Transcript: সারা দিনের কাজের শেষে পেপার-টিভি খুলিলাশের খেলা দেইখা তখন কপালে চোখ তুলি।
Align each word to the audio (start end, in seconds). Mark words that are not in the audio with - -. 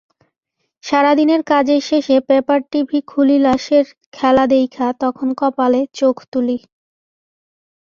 সারা 0.83 1.11
দিনের 1.15 1.41
কাজের 1.43 1.81
শেষে 1.81 2.15
পেপার-টিভি 2.27 2.99
খুলিলাশের 3.07 3.85
খেলা 4.13 4.45
দেইখা 4.47 4.87
তখন 4.99 5.27
কপালে 5.37 5.81
চোখ 5.93 6.15
তুলি। 6.31 6.57